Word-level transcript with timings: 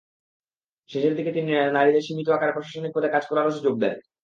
শেষের 0.89 1.13
দিকে 1.15 1.31
তিনি 1.31 1.49
নারীদের 1.73 2.05
সীমিত 2.07 2.27
আকারে 2.29 2.55
প্রশাসনিক 2.55 2.91
পদে 2.95 3.09
কাজ 3.11 3.23
করারও 3.27 3.55
সুযোগ 3.57 3.75
দেন। 3.79 3.95